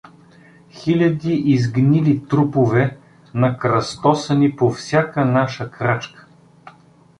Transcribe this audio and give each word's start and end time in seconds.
Хиляди 0.71 1.33
изгнили 1.45 2.27
трупове, 2.27 2.97
накръстосани 3.33 4.55
по 4.55 4.69
всяка 4.69 5.25
наша 5.25 5.71
крачка. 5.71 6.25